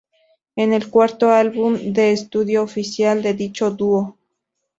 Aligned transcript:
Es 0.55 0.71
el 0.73 0.89
cuarto 0.89 1.29
álbum 1.29 1.93
de 1.93 2.11
estudio 2.11 2.63
oficial 2.63 3.21
de 3.21 3.35
dicho 3.35 3.69
dúo. 3.69 4.17